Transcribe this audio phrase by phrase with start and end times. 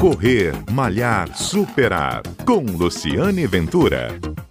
[0.00, 2.22] Correr, Malhar, Superar.
[2.44, 4.45] Com Luciane Ventura.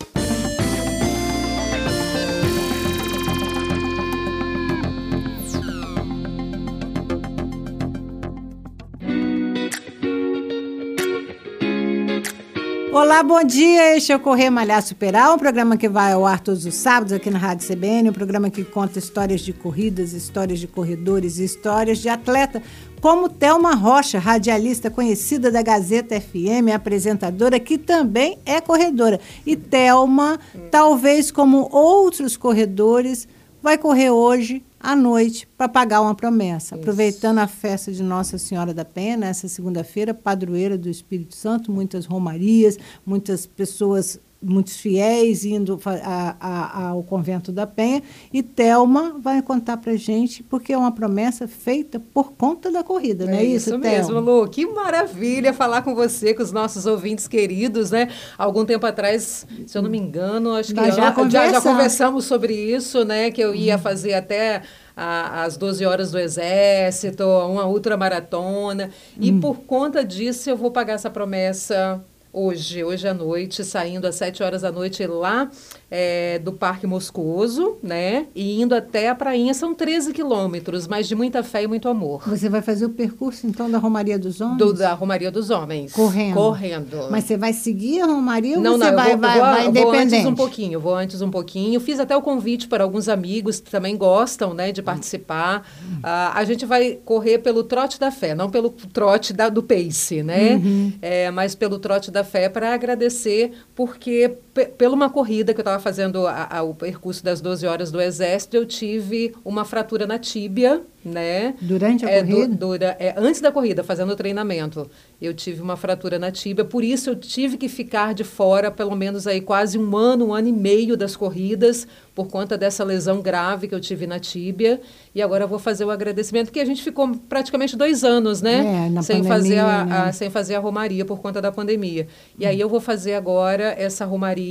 [12.98, 13.98] Olá, bom dia.
[13.98, 17.12] Este é o Correr Malhar Superar, um programa que vai ao ar todos os sábados
[17.12, 21.98] aqui na Rádio CBN, um programa que conta histórias de corridas, histórias de corredores histórias
[21.98, 22.64] de atleta,
[23.02, 29.20] como Thelma Rocha, radialista conhecida da Gazeta FM, apresentadora que também é corredora.
[29.46, 30.40] E Thelma,
[30.72, 33.28] talvez como outros corredores,
[33.66, 36.76] vai correr hoje à noite para pagar uma promessa.
[36.76, 36.82] Isso.
[36.82, 42.06] Aproveitando a festa de Nossa Senhora da Penha, nessa segunda-feira, padroeira do Espírito Santo, muitas
[42.06, 48.04] romarias, muitas pessoas muitos fiéis indo a, a, ao convento da Penha.
[48.32, 53.26] E Telma vai contar para gente, porque é uma promessa feita por conta da corrida,
[53.26, 54.48] não é, é isso, isso mesmo, Lu.
[54.48, 58.10] Que maravilha falar com você, com os nossos ouvintes queridos, né?
[58.38, 62.54] Algum tempo atrás, se eu não me engano, acho que já, já, já, conversamos sobre
[62.54, 63.32] isso, né?
[63.32, 64.62] Que eu ia fazer até
[64.96, 68.90] às 12 horas do Exército, uma ultramaratona.
[69.20, 69.40] E hum.
[69.40, 72.02] por conta disso, eu vou pagar essa promessa
[72.36, 75.50] hoje, hoje à noite, saindo às 7 horas da noite lá
[75.90, 78.26] é, do Parque Moscoso, né?
[78.36, 82.28] E indo até a prainha, são 13 quilômetros, mas de muita fé e muito amor.
[82.28, 84.58] Você vai fazer o percurso, então, da Romaria dos Homens?
[84.58, 85.94] Do, da Romaria dos Homens.
[85.94, 86.34] Correndo.
[86.34, 87.08] Correndo.
[87.10, 89.68] Mas você vai seguir a Romaria ou não, você não, vai, vou, vai, vou, vai
[89.68, 89.86] independente?
[89.86, 91.80] Vou antes um pouquinho, vou antes um pouquinho.
[91.80, 95.66] Fiz até o convite para alguns amigos que também gostam, né, de participar.
[95.82, 96.00] Uhum.
[96.00, 100.22] Uh, a gente vai correr pelo trote da fé, não pelo trote da, do pace,
[100.22, 100.56] né?
[100.56, 100.92] Uhum.
[101.02, 104.40] É, mas pelo trote da fé para agradecer, porque
[104.78, 108.00] pela uma corrida que eu estava fazendo a, a, o percurso das 12 horas do
[108.00, 111.56] Exército, eu tive uma fratura na tíbia, né?
[111.60, 112.48] Durante a é, corrida?
[112.48, 114.90] Du, dura, é, antes da corrida, fazendo o treinamento,
[115.22, 118.96] eu tive uma fratura na tíbia, por isso eu tive que ficar de fora pelo
[118.96, 123.22] menos aí quase um ano, um ano e meio das corridas, por conta dessa lesão
[123.22, 124.80] grave que eu tive na tíbia.
[125.14, 128.90] E agora eu vou fazer o agradecimento, porque a gente ficou praticamente dois anos, né?
[128.96, 129.98] É, sem, pandemia, fazer a, né?
[129.98, 132.08] a, sem fazer a romaria por conta da pandemia.
[132.40, 132.48] E hum.
[132.48, 134.45] aí eu vou fazer agora essa romaria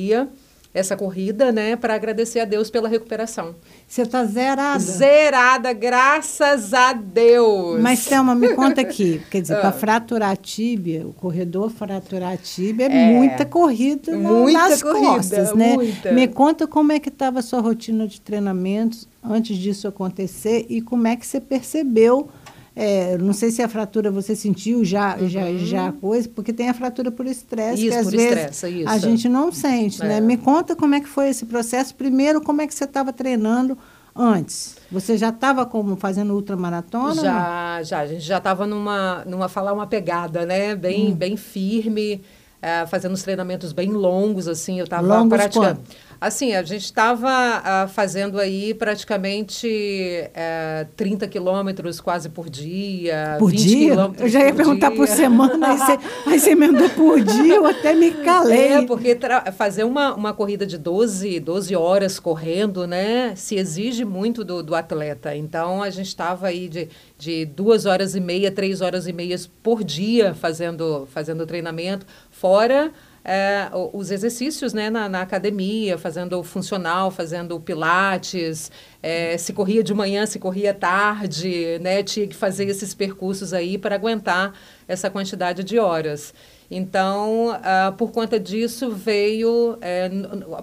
[0.74, 3.54] essa corrida, né, para agradecer a Deus pela recuperação.
[3.86, 4.80] Você está zerada?
[4.80, 7.80] Zerada, graças a Deus.
[7.80, 9.22] Mas, Selma, me conta aqui.
[9.30, 9.72] Quer dizer, para ah.
[9.72, 15.06] fraturar a tíbia, o corredor fraturar a tíbia, é, é muita corrida muita nas corrida,
[15.06, 15.74] costas, né?
[15.74, 16.10] Muita.
[16.10, 20.82] Me conta como é que estava a sua rotina de treinamentos antes disso acontecer e
[20.82, 22.28] como é que você percebeu
[22.76, 25.28] é, não sei se a fratura você sentiu já, uhum.
[25.28, 28.88] já, já coisa, porque tem a fratura por estresse, que às vezes isso.
[28.88, 30.16] a gente não sente, né?
[30.16, 30.20] é.
[30.20, 30.26] né?
[30.26, 31.94] Me conta como é que foi esse processo.
[31.94, 33.78] Primeiro, como é que você estava treinando
[34.14, 34.76] antes?
[34.90, 37.22] Você já estava como fazendo ultramaratona?
[37.22, 38.00] Já, já.
[38.00, 40.74] A gente já estava numa, numa falar uma pegada, né?
[40.74, 41.14] Bem, hum.
[41.14, 42.22] bem firme.
[42.64, 45.80] É, fazendo os treinamentos bem longos, assim, eu estava praticando.
[46.18, 52.48] Assim, a gente estava uh, ah, fazendo aí praticamente uh, eh, 30 quilômetros quase por
[52.48, 53.36] dia.
[53.38, 53.94] Por dia?
[54.18, 54.96] Eu já ia perguntar dia.
[54.96, 58.72] por semana, aí você, aí você emendou por dia, eu até me calei.
[58.72, 59.18] É, porque
[59.54, 64.74] fazer uma, uma corrida de 12, 12 horas correndo, né, se exige muito do, do
[64.74, 65.36] atleta.
[65.36, 66.88] Então, a gente estava aí de,
[67.18, 72.06] de duas horas e meia, três horas e meias por dia fazendo, fazendo treinamento,
[72.44, 72.92] fora
[73.24, 78.70] é, os exercícios né, na, na, academia, fazendo funcional, fazendo pilates,
[79.02, 83.78] é, se corria de manhã, se corria tarde, né, tinha que fazer esses percursos aí
[83.78, 84.52] para aguentar
[84.86, 86.34] essa quantidade de horas.
[86.70, 90.10] Então, uh, por conta disso, veio é,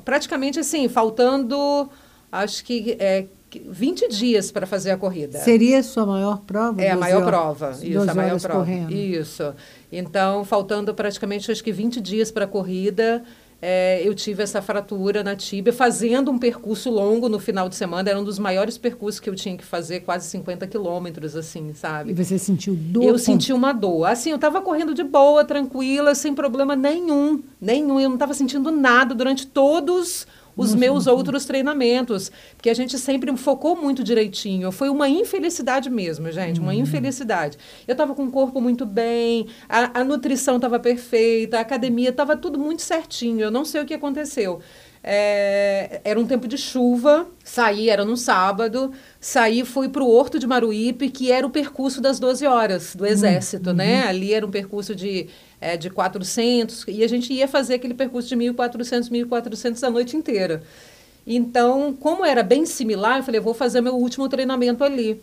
[0.06, 1.90] praticamente assim, faltando,
[2.32, 3.26] acho que é,
[3.60, 5.40] 20 dias para fazer a corrida.
[5.40, 6.82] Seria a sua maior prova?
[6.82, 7.80] É a maior horas, prova.
[7.82, 8.60] Isso, a maior prova.
[8.60, 8.92] Correndo.
[8.92, 9.54] Isso.
[9.92, 13.24] Então, faltando praticamente acho que 20 dias para a corrida,
[13.62, 18.10] é, eu tive essa fratura na tíbia, fazendo um percurso longo no final de semana.
[18.10, 22.12] Era um dos maiores percursos que eu tinha que fazer, quase 50 quilômetros, assim, sabe?
[22.12, 23.04] E você sentiu dor?
[23.04, 24.06] Eu senti uma dor.
[24.06, 27.44] Assim, eu estava correndo de boa, tranquila, sem problema nenhum.
[27.60, 28.00] Nenhum.
[28.00, 30.26] Eu não estava sentindo nada durante todos
[30.56, 34.72] os meus outros treinamentos, porque a gente sempre focou muito direitinho.
[34.72, 36.80] Foi uma infelicidade mesmo, gente, uma uhum.
[36.80, 37.58] infelicidade.
[37.88, 42.36] Eu estava com o corpo muito bem, a, a nutrição estava perfeita, a academia estava
[42.36, 43.42] tudo muito certinho.
[43.42, 44.60] Eu não sei o que aconteceu.
[45.04, 50.38] É, era um tempo de chuva, saí, era no sábado, saí, fui para o Horto
[50.38, 53.96] de Maruípe, que era o percurso das 12 horas do Exército, né?
[53.96, 54.02] uhum.
[54.02, 54.08] né?
[54.08, 55.28] Ali era um percurso de
[55.62, 60.18] é, de 400, e a gente ia fazer aquele percurso de 1.400, 1.400 a noite
[60.18, 60.64] inteira.
[61.26, 65.22] Então, como era bem similar, eu falei, vou fazer meu último treinamento ali.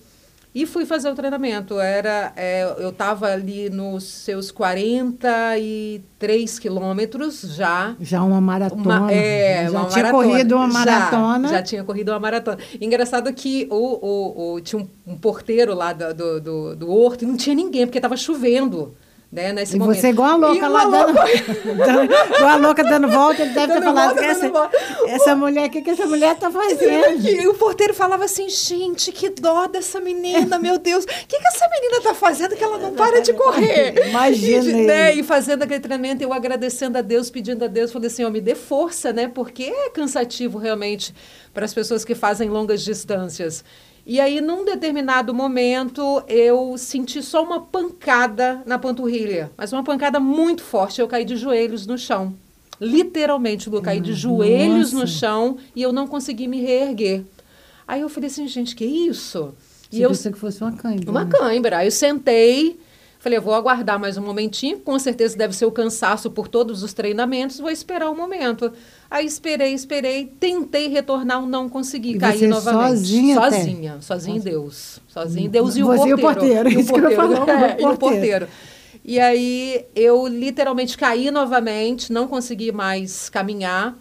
[0.55, 1.79] E fui fazer o treinamento.
[1.79, 7.95] Era, é, eu estava ali nos seus 43 quilômetros já.
[8.01, 9.01] Já uma maratona.
[9.01, 10.25] Uma, é, já uma tinha maratona.
[10.25, 11.49] corrido uma maratona.
[11.49, 12.57] Já, já, tinha corrido uma maratona.
[12.81, 17.25] Engraçado que o, o, o tinha um, um, porteiro lá do, do, do, do horto
[17.25, 18.97] e não tinha ninguém, porque estava chovendo.
[19.31, 20.01] Né, nesse e momento.
[20.01, 21.13] você igual a louca lá dando,
[21.77, 24.71] dando, igual a louca dando volta, ele deve dando ter falado volta, essa,
[25.07, 27.29] essa mulher, o que, que essa mulher está fazendo?
[27.29, 31.47] E o porteiro falava assim, gente, que dó dessa menina, meu Deus, o que, que
[31.47, 34.09] essa menina está fazendo que ela não para de correr?
[34.09, 34.65] Imagina.
[34.65, 38.25] E, né, e fazendo aquele treinamento, eu agradecendo a Deus, pedindo a Deus, falei assim,
[38.25, 39.29] ó, me dê força, né?
[39.29, 41.15] Porque é cansativo realmente
[41.53, 43.63] para as pessoas que fazem longas distâncias.
[44.09, 50.19] E aí, num determinado momento, eu senti só uma pancada na panturrilha, mas uma pancada
[50.19, 50.99] muito forte.
[50.99, 52.35] Eu caí de joelhos no chão.
[52.81, 57.23] Literalmente, eu caí de joelhos no chão e eu não consegui me reerguer.
[57.87, 59.55] Aí eu falei assim, gente, que isso?
[59.91, 61.11] Você e eu que fosse uma cãibra.
[61.11, 61.31] Uma né?
[61.31, 61.77] cãibra.
[61.79, 62.81] Aí eu sentei,
[63.19, 66.83] falei, eu vou aguardar mais um momentinho, com certeza deve ser o cansaço por todos
[66.83, 68.73] os treinamentos, vou esperar um momento.
[69.11, 72.89] Aí esperei, esperei, tentei retornar, não consegui, e caí novamente.
[72.89, 73.35] Sozinha?
[73.35, 74.01] Sozinha, até?
[74.03, 75.01] sozinha em Deus.
[75.09, 76.09] Sozinha em Deus e o porteiro.
[76.09, 77.17] E o porteiro, e o porteiro.
[77.17, 78.49] Falar, é, e o porteiro.
[79.05, 83.99] E aí eu literalmente caí novamente, não consegui mais caminhar.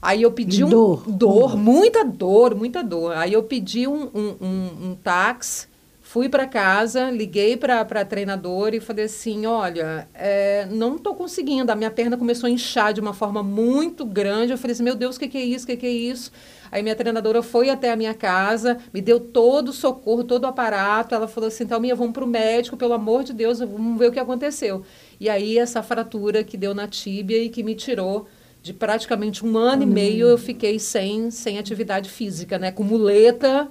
[0.00, 0.68] Aí eu pedi um.
[0.68, 1.04] Dor.
[1.06, 3.16] Dor, muita dor, muita dor.
[3.16, 5.66] Aí eu pedi um, um, um, um táxi
[6.08, 11.70] Fui para casa, liguei para a treinadora e falei assim: olha, é, não estou conseguindo.
[11.70, 14.50] A minha perna começou a inchar de uma forma muito grande.
[14.50, 15.64] Eu falei assim: meu Deus, o que, que é isso?
[15.64, 16.32] O que, que é isso?
[16.72, 20.46] Aí minha treinadora foi até a minha casa, me deu todo o socorro, todo o
[20.46, 21.14] aparato.
[21.14, 24.12] Ela falou assim: Thalminha, vamos para o médico, pelo amor de Deus, vamos ver o
[24.12, 24.82] que aconteceu.
[25.20, 28.26] E aí essa fratura que deu na tíbia e que me tirou
[28.62, 29.90] de praticamente um ano hum.
[29.90, 32.72] e meio, eu fiquei sem, sem atividade física, né?
[32.72, 33.68] Com muleta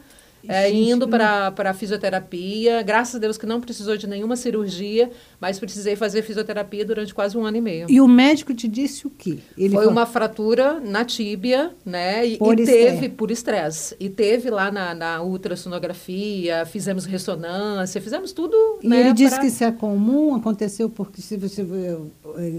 [0.47, 2.81] é, indo para a fisioterapia.
[2.81, 5.09] Graças a Deus que não precisou de nenhuma cirurgia,
[5.39, 7.87] mas precisei fazer fisioterapia durante quase um ano e meio.
[7.89, 9.39] E o médico te disse o quê?
[9.57, 12.25] Ele foi uma fratura na tíbia, né?
[12.25, 13.95] E, por e teve por estresse.
[13.99, 18.55] E teve lá na, na ultrassonografia, fizemos ressonância, fizemos tudo.
[18.81, 19.41] E né, ele disse pra...
[19.41, 21.65] que isso é comum, aconteceu porque se você.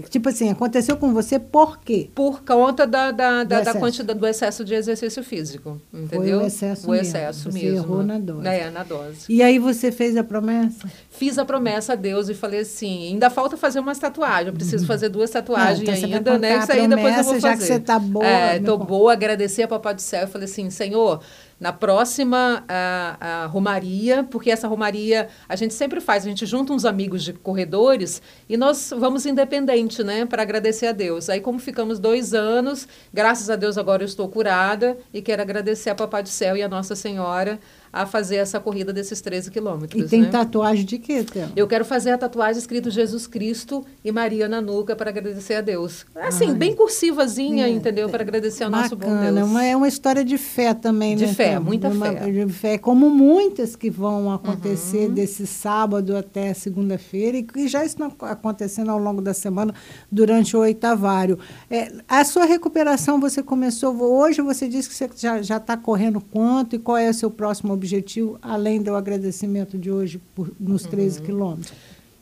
[0.09, 2.09] Tipo assim, aconteceu com você por quê?
[2.13, 5.79] Por conta da, da, da, da quantidade do excesso de exercício físico.
[5.93, 6.39] Entendeu?
[6.39, 7.07] Foi o excesso o mesmo.
[7.07, 7.78] excesso mesmo.
[7.79, 8.47] Errou na dose.
[8.47, 9.25] É, na dose.
[9.29, 10.89] E aí você fez a promessa?
[11.09, 14.47] Fiz a promessa a Deus e falei assim: ainda falta fazer umas tatuagens.
[14.47, 14.87] Eu preciso uhum.
[14.87, 16.59] fazer duas tatuagens Não, então ainda, né?
[16.59, 17.41] Isso aí depois eu vou fazer.
[17.41, 18.25] Já que você está boa.
[18.25, 20.21] É, tô boa, agradecer a Papai do Céu.
[20.21, 21.21] Eu falei assim, Senhor,
[21.59, 26.71] na próxima a, a, romaria, porque essa romaria a gente sempre faz, a gente junta
[26.71, 31.29] uns amigos de corredores e nós vamos independente, né, para agradecer a Deus.
[31.29, 35.89] Aí, como ficamos dois anos, graças a Deus agora eu estou curada e quero agradecer
[35.89, 37.59] a Papai do Céu e a Nossa Senhora
[37.91, 40.03] a fazer essa corrida desses 13 quilômetros.
[40.03, 40.29] E tem né?
[40.29, 41.49] tatuagem de quê, Théo?
[41.55, 45.61] Eu quero fazer a tatuagem escrito Jesus Cristo e Maria na nuca para agradecer a
[45.61, 46.05] Deus.
[46.15, 46.55] Assim, Ai.
[46.55, 48.09] bem cursivazinha, é, entendeu?
[48.09, 49.49] Para agradecer ao nosso bom Deus.
[49.49, 51.29] Uma, é uma história de fé também, de né?
[51.29, 52.31] De fé, muita uma, fé.
[52.31, 55.13] De fé, como muitas que vão acontecer uhum.
[55.13, 59.73] desse sábado até segunda-feira e que já estão acontecendo ao longo da semana
[60.11, 61.39] durante o oitavário.
[61.69, 65.09] É, a sua recuperação, você começou hoje, você disse que você
[65.41, 69.89] já está correndo quanto e qual é o seu próximo objetivo, além do agradecimento de
[69.89, 71.25] hoje por, nos 13 uhum.
[71.25, 71.73] quilômetros?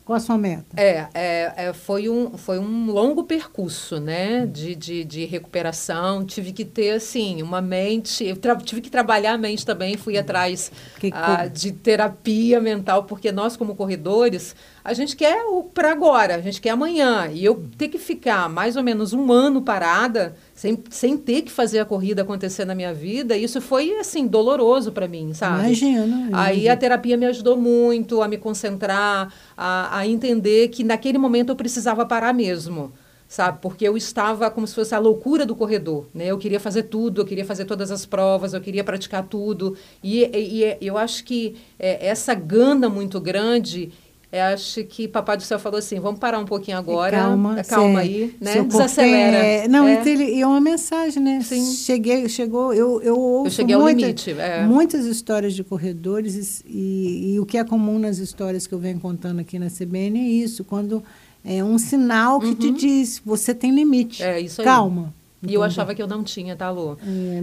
[0.08, 0.64] Qual a sua meta?
[0.78, 6.26] É, é, é, foi, um, foi um longo percurso, né, de, de, de recuperação.
[6.26, 8.34] Tive que ter, assim, uma mente...
[8.64, 9.98] tive que trabalhar a mente também.
[9.98, 14.56] Fui atrás que, ah, de terapia mental, porque nós, como corredores,
[14.88, 17.30] a gente quer o para agora, a gente quer amanhã.
[17.30, 21.52] E eu ter que ficar mais ou menos um ano parada sem, sem ter que
[21.52, 25.66] fazer a corrida acontecer na minha vida, isso foi, assim, doloroso para mim, sabe?
[25.66, 26.30] Imagina.
[26.32, 31.50] Aí a terapia me ajudou muito a me concentrar, a, a entender que naquele momento
[31.50, 32.94] eu precisava parar mesmo
[33.28, 33.60] sabe?
[33.62, 36.28] Porque eu estava como se fosse a loucura do corredor, né?
[36.28, 39.76] Eu queria fazer tudo, eu queria fazer todas as provas, eu queria praticar tudo.
[40.02, 43.92] E, e, e eu acho que é, essa gana muito grande
[44.30, 47.18] eu acho que Papai do Céu falou assim: vamos parar um pouquinho agora.
[47.18, 48.62] Calma, calma aí, né?
[48.62, 49.38] Desacelera.
[49.38, 50.06] É, não, é.
[50.06, 51.40] Ele, é uma mensagem, né?
[51.42, 51.66] Sim.
[51.74, 54.66] Cheguei, chegou, eu, eu ouço eu cheguei ao muita, limite, é.
[54.66, 59.00] muitas histórias de corredores e, e, o que é comum nas histórias que eu venho
[59.00, 61.02] contando aqui na CBN é isso, quando
[61.46, 62.56] é um sinal que uhum.
[62.56, 64.22] te diz, você tem limite.
[64.22, 64.66] É isso aí.
[64.66, 65.14] Calma.
[65.46, 66.98] E eu achava que eu não tinha, tá, Lu?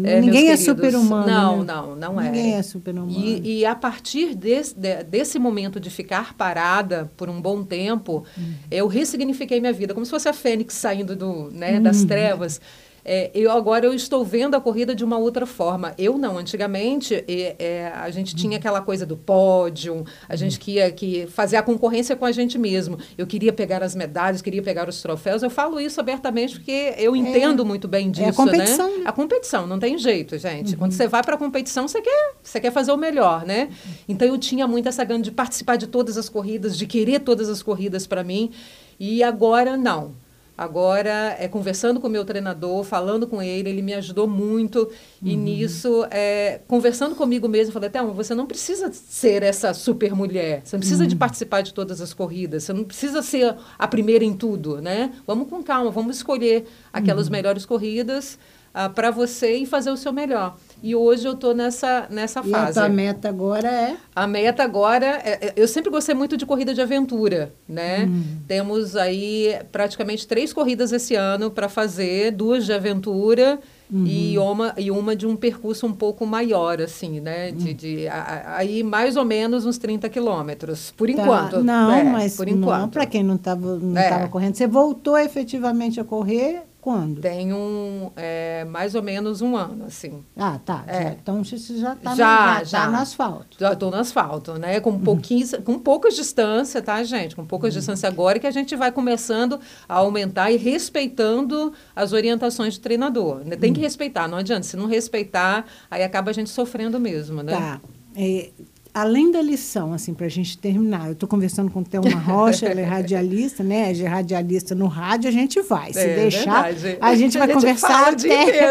[0.04, 1.26] É, é, ninguém é super-humano.
[1.26, 1.72] Não, né?
[1.72, 2.24] não, não é.
[2.24, 3.12] Ninguém é super-humano.
[3.12, 8.24] E, e, a partir desse, de, desse momento de ficar parada por um bom tempo,
[8.36, 8.54] hum.
[8.70, 11.82] eu ressignifiquei minha vida, como se fosse a fênix saindo do, né, hum.
[11.82, 12.60] das trevas.
[13.04, 15.94] É, eu agora eu estou vendo a corrida de uma outra forma.
[15.98, 20.90] Eu não, antigamente é, é, a gente tinha aquela coisa do pódio, a gente queria
[20.90, 22.98] que fazer a concorrência com a gente mesmo.
[23.18, 25.42] Eu queria pegar as medalhas, queria pegar os troféus.
[25.42, 28.98] Eu falo isso abertamente porque eu entendo muito bem disso, é a competição, né?
[28.98, 29.04] né?
[29.06, 30.74] A competição, não tem jeito, gente.
[30.76, 33.68] Quando você vai para a competição, você quer, você quer fazer o melhor, né?
[34.08, 37.50] Então eu tinha muito essa gana de participar de todas as corridas, de querer todas
[37.50, 38.50] as corridas para mim.
[38.98, 40.23] E agora não.
[40.56, 44.88] Agora, é conversando com o meu treinador, falando com ele, ele me ajudou muito.
[45.20, 50.14] E nisso, é, conversando comigo mesmo, eu falei, Thelma, você não precisa ser essa super
[50.14, 50.62] mulher.
[50.64, 52.62] Você não precisa de participar de todas as corridas.
[52.62, 55.12] Você não precisa ser a primeira em tudo, né?
[55.26, 58.38] Vamos com calma, vamos escolher aquelas melhores corridas
[58.72, 60.56] ah, para você e fazer o seu melhor.
[60.82, 62.78] E hoje eu estou nessa, nessa E a fase.
[62.80, 63.96] tua meta agora é?
[64.14, 68.08] A meta agora, é, é- eu sempre gostei muito de corrida de aventura, né?
[68.46, 73.58] Temos aí praticamente três corridas esse ano para fazer, duas de aventura
[74.06, 77.50] e, uma, e uma de um percurso um pouco maior, assim, né?
[77.52, 81.12] De, de, a- a- aí mais ou menos uns 30 quilômetros, por Tá.
[81.12, 81.62] enquanto.
[81.62, 82.92] Não, É, mas por enquanto.
[82.92, 84.08] para quem não estava não É.
[84.08, 84.54] tava correndo.
[84.56, 87.22] Você voltou efetivamente a correr quando?
[87.22, 90.22] Tem um, é, mais ou menos um ano, assim.
[90.36, 90.84] Ah, tá.
[90.86, 91.02] É.
[91.04, 92.80] já- então você já está Já, no, já.
[92.82, 93.56] tá no asfalto.
[93.58, 94.78] Já estou no asfalto, né?
[94.80, 97.34] Com, pouquinhos, com poucas distância, tá, gente?
[97.34, 102.76] Com poucas distância agora que a gente vai começando a aumentar e respeitando as orientações
[102.76, 103.40] do treinador.
[103.46, 103.56] né?
[103.56, 104.64] Tem que respeitar, não adianta.
[104.64, 107.52] Se não respeitar, aí acaba a gente sofrendo mesmo, né?
[107.52, 107.80] Tá.
[108.14, 108.50] É,
[108.94, 112.80] além da lição, assim, para a gente terminar, eu estou conversando com Thelma Rocha, ela
[112.80, 113.92] é radialista, né?
[113.92, 115.92] É radialista no rádio, a gente vai.
[115.92, 116.98] Se É deixar, verdade.
[117.00, 118.68] a gente vai A gente conversar o até,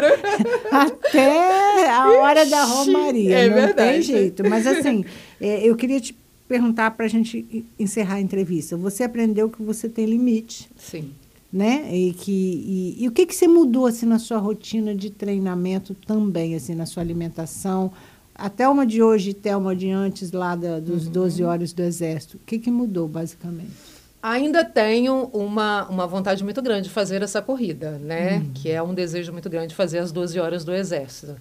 [0.72, 3.38] até a hora da Romaria.
[3.38, 4.02] É não tem verdade.
[4.04, 4.50] jeito.
[4.50, 5.04] Mas, assim,
[5.42, 6.16] é, eu queria te
[6.48, 8.78] perguntar para a gente encerrar a entrevista.
[8.78, 11.12] Você aprendeu que você tem limite Sim.
[11.52, 11.90] né?
[11.92, 15.94] E que e, e o que que você mudou assim na sua rotina de treinamento
[16.06, 17.92] também, assim, na sua alimentação?
[18.36, 21.12] A Thelma de hoje e Thelma de antes lá da, dos Uhum.
[21.12, 22.38] 12 horas do exército.
[22.38, 23.72] O que que mudou basicamente?
[24.22, 28.44] Ainda tenho uma, uma vontade muito grande de fazer essa corrida, né?
[28.56, 31.36] Que é um desejo muito grande de fazer as 12 horas do Exército.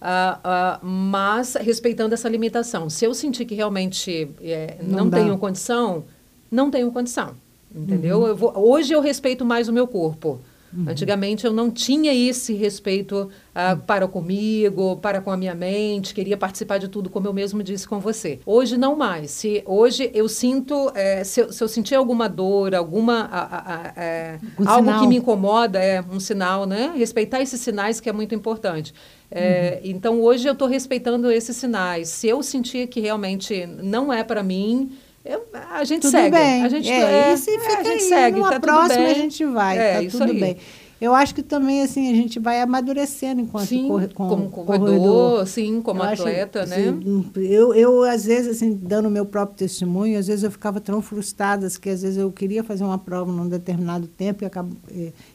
[0.00, 2.90] Ah, ah, mas respeitando essa limitação.
[2.90, 6.04] Se eu sentir que realmente é, Não não, tenho condição,
[6.50, 7.34] não tenho condição.
[7.74, 8.26] Entendeu?
[8.26, 10.38] Eu vou- hoje eu respeito mais o meu corpo.
[10.86, 16.36] Antigamente eu não tinha esse respeito ah, para comigo, para com a minha mente, queria
[16.36, 18.40] participar de tudo, como eu mesmo disse com você.
[18.44, 19.30] Hoje não mais.
[19.30, 23.92] Se hoje eu sinto, eh, se, eu, se eu sentir alguma dor, alguma a- a-
[23.96, 25.00] a- Um algo sinal.
[25.00, 26.92] que me incomoda, é um sinal, né?
[26.96, 28.92] Respeitar esses sinais que é muito importante.
[29.30, 29.90] Eh, Uhum.
[29.90, 32.08] Então hoje eu estou respeitando esses sinais.
[32.08, 34.90] Se eu sentir que realmente não é para mim
[35.26, 36.30] eu- a gente Tudo segue.
[36.36, 36.62] bem.
[36.64, 38.38] A gente, é, é, e se é, fica a gente aí, segue.
[38.38, 39.10] numa tá tudo próxima bem.
[39.10, 40.40] a gente vai, É, tá tudo aí.
[40.40, 40.56] bem.
[40.98, 45.46] Eu acho que também assim a gente vai amadurecendo enquanto Sim, corre, com, como corredor,
[45.46, 46.76] sim, como Eu acho, atleta, né?
[46.76, 51.02] assim, eu, eu, às vezes, assim, dando meu próprio testemunho, às vezes eu ficava tão
[51.02, 54.74] frustrada, que às vezes eu queria fazer uma prova num determinado tempo e acabo,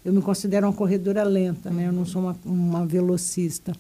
[0.03, 1.87] eu me considero uma corredora lenta, né?
[1.87, 3.73] Eu não sou uma, uma velocista.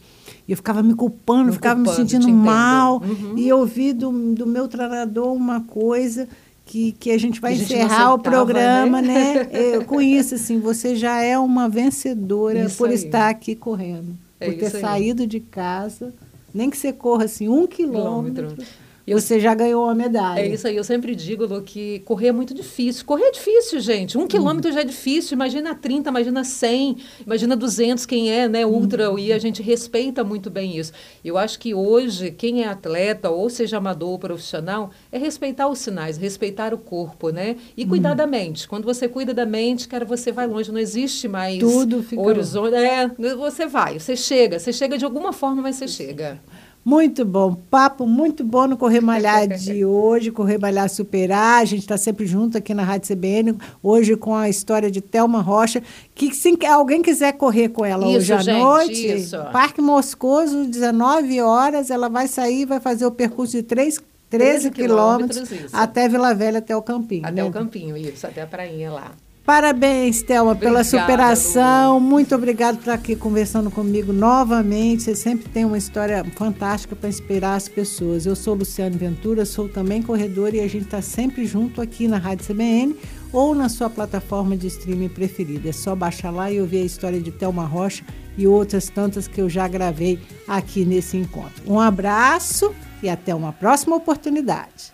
[0.47, 3.01] E eu ficava me culpando, Me ficava culpando, me sentindo mal.
[3.01, 3.37] Uhum.
[3.37, 6.27] E eu ouvi do, do meu treinador uma coisa
[6.71, 9.43] que, que a gente vai a gente encerrar o aceitava, programa, né?
[9.43, 9.49] né?
[9.75, 12.95] Eu, com isso, assim, você já é uma vencedora Isso por aí.
[12.95, 14.17] estar aqui correndo.
[14.39, 14.81] É por ter aí.
[14.81, 16.13] saído de casa,
[16.53, 18.65] nem que você corra assim um quilômetro, Quilômetro.
[19.05, 20.39] Eu- você já ganhou uma medalha.
[20.41, 23.05] É isso aí, eu sempre digo, Lu, que correr é muito difícil.
[23.05, 24.17] Correr é difícil, gente.
[24.17, 25.35] Um quilômetro já é difícil.
[25.35, 29.11] Imagina 30, imagina 100, imagina 200, quem é, né, ultra.
[29.19, 30.91] E a gente respeita muito bem isso.
[31.25, 35.79] Eu acho que hoje, quem é atleta, ou seja amador ou profissional, é respeitar os
[35.79, 37.55] sinais, respeitar o corpo, né?
[37.75, 38.67] E cuidar da mente.
[38.67, 40.71] Quando você cuida da mente, cara, você vai longe.
[40.71, 42.75] Não existe mais Tudo fica- horizonte.
[42.75, 44.59] É, você vai, você chega.
[44.59, 46.39] Você chega de alguma forma, mas você chega.
[46.83, 51.61] Muito bom, papo muito bom no Correr Malhar de hoje, Correr Malhar Superar.
[51.61, 55.41] A gente está sempre junto aqui na Rádio CBN, hoje com a história de Thelma
[55.41, 55.83] Rocha.
[56.15, 59.37] Que se alguém quiser correr com ela Isso, hoje à gente, noite, isso.
[59.51, 64.11] Parque Moscoso, 19 horas, ela vai sair e vai fazer o percurso de 3, 13
[64.31, 67.25] 13 quilômetros quilômetros, até Vila Velha, até o Campinho.
[67.25, 67.43] Até né?
[67.43, 69.11] o campinho, isso, até a prainha lá.
[69.45, 71.99] Parabéns, Thelma, pela superação.
[71.99, 75.03] Muito obrigado por estar aqui conversando comigo novamente.
[75.03, 78.25] Você sempre tem uma história fantástica para inspirar as pessoas.
[78.25, 82.17] Eu sou Luciane Ventura, sou também corredora e a gente está sempre junto aqui na
[82.17, 82.95] Rádio CBN
[83.33, 85.69] ou na sua plataforma de streaming preferida.
[85.69, 88.03] É só baixar lá e ouvir a história de Thelma Rocha
[88.37, 91.63] e outras tantas que eu já gravei aqui nesse encontro.
[91.65, 94.93] Um abraço e até uma próxima oportunidade.